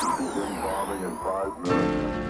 Bombing 0.00 1.02
in 1.04 1.16
five 1.18 1.58
minutes. 1.62 2.29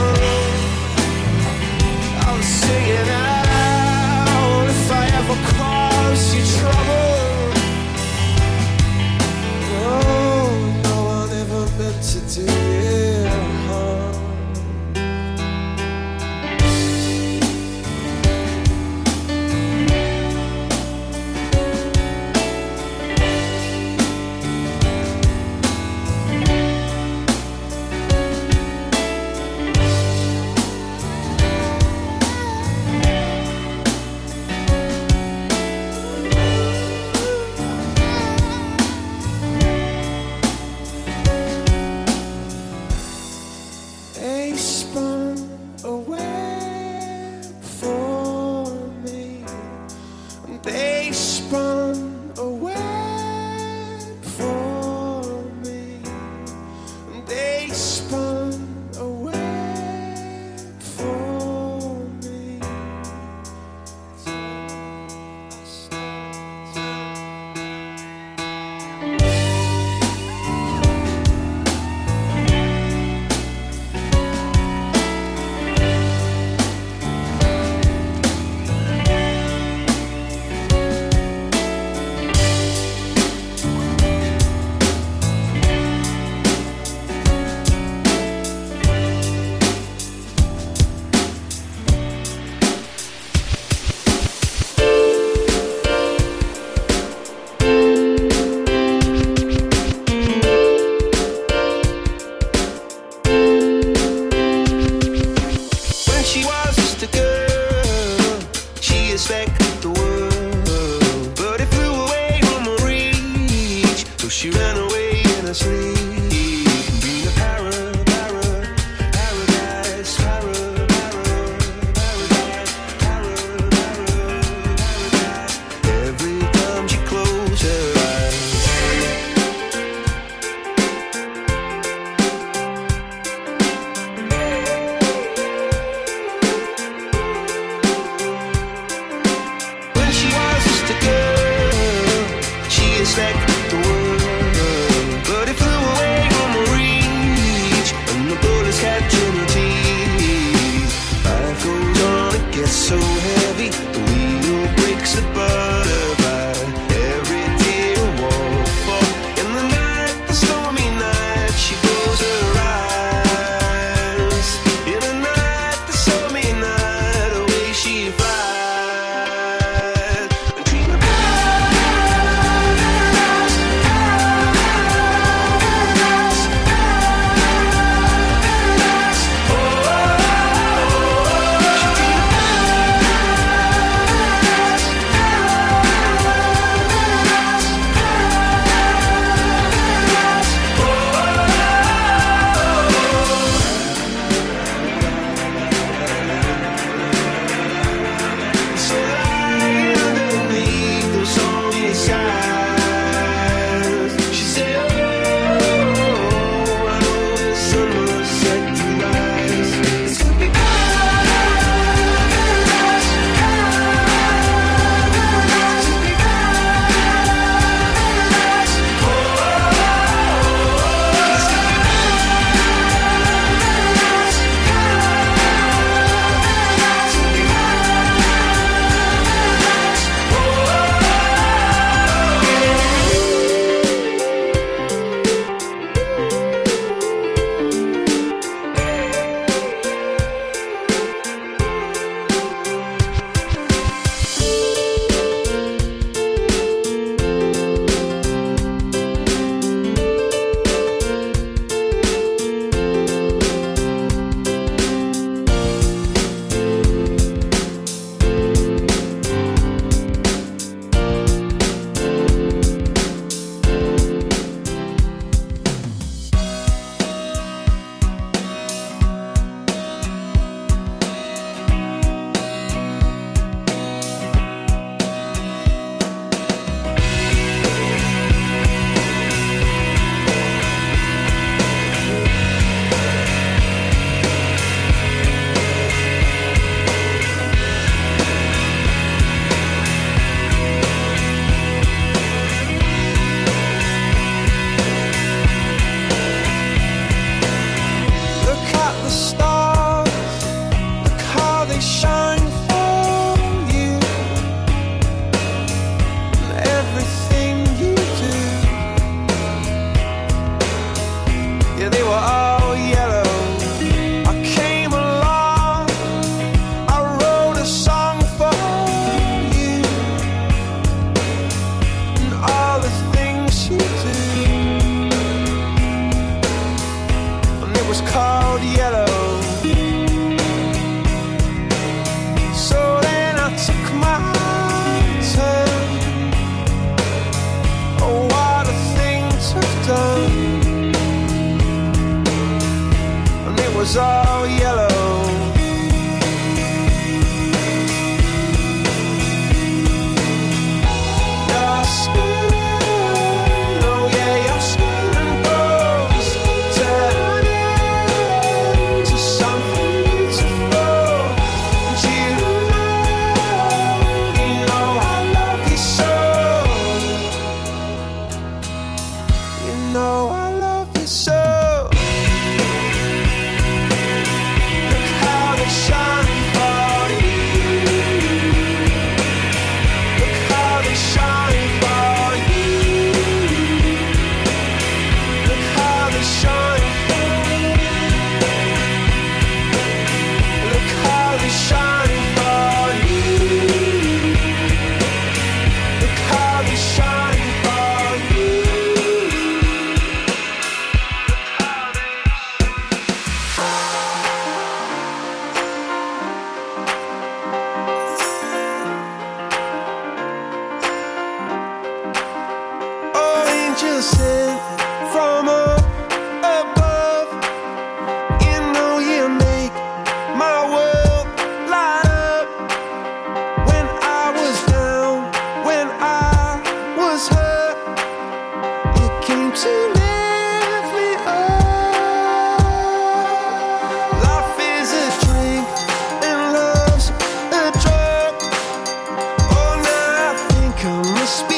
this 441.21 441.50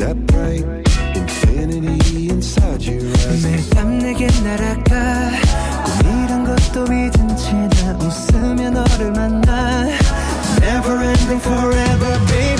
that 0.00 0.16
bright 0.26 0.64
infinity 1.14 2.30
inside 2.30 2.82
you 2.82 3.00
매일 3.42 3.70
밤 3.70 3.98
내게 3.98 4.26
날아가 4.42 5.30
꿈이란 5.84 6.44
것도 6.44 6.84
잊은 6.84 7.36
채나 7.36 7.98
웃으며 7.98 8.70
너를 8.70 9.12
만나 9.12 9.86
Never 10.62 11.04
ending 11.04 11.40
forever 11.40 12.18
baby 12.26 12.59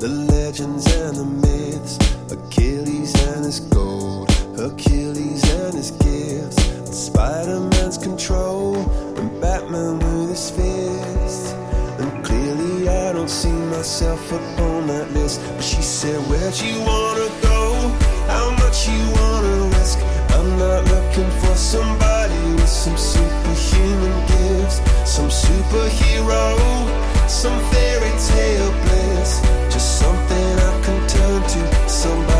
the 0.00 0.08
legends 0.08 0.86
and 0.96 1.14
the 1.14 1.24
myths, 1.26 1.98
Achilles 2.32 3.12
and 3.28 3.44
his 3.44 3.60
gold, 3.60 4.32
Hercules 4.56 5.44
and 5.60 5.74
his 5.74 5.90
gifts, 5.90 6.56
Spider 6.98 7.60
Man's 7.60 7.98
control, 7.98 8.76
and 9.18 9.28
Batman 9.42 9.98
with 9.98 10.30
his 10.30 10.50
fist. 10.52 11.54
And 12.00 12.24
clearly, 12.24 12.88
I 12.88 13.12
don't 13.12 13.28
see 13.28 13.52
myself 13.52 14.24
upon 14.32 14.86
that 14.86 15.12
list. 15.12 15.42
But 15.56 15.64
she 15.64 15.82
said, 15.82 16.18
Where'd 16.30 16.58
you 16.58 16.80
wanna 16.80 17.28
go? 17.42 17.92
How 18.26 18.56
much 18.56 18.88
you 18.88 19.02
wanna 19.20 19.68
risk? 19.76 19.98
I'm 20.30 20.56
not 20.56 20.82
looking 20.88 21.30
for 21.42 21.54
somebody 21.54 22.40
with 22.54 22.70
some 22.70 22.96
superhuman 22.96 24.16
gifts, 24.32 24.80
some 25.04 25.28
superhero, 25.28 26.56
some 27.28 27.60
fairy 27.68 28.12
tale 28.18 28.72
bliss. 28.80 28.99
Something 29.80 30.58
I 30.58 30.80
can 30.84 31.08
turn 31.08 31.42
to, 31.42 31.88
somebody 31.88 32.39